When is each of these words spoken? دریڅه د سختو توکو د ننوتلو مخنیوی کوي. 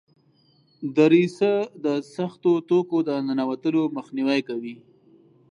دریڅه 0.95 1.51
د 1.85 1.87
سختو 2.15 2.51
توکو 2.69 2.97
د 3.07 3.09
ننوتلو 3.27 3.83
مخنیوی 3.97 4.39
کوي. 4.49 4.75